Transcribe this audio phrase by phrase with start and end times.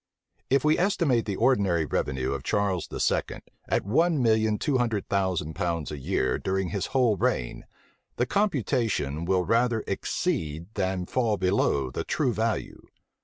[0.27, 3.41] [*] If we estimate the ordinary revenue of Charles II.
[3.69, 7.67] at one million two hundred thousand pounds a year during his whole reign,
[8.15, 12.87] the computation will rather exceed than fall below the true value.